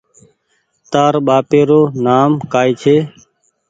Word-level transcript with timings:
تاَر 0.91 1.13
ٻهاپيرو 1.25 1.81
نآم 2.05 2.31
ڪائي 2.53 2.71
ڇي 2.81 2.95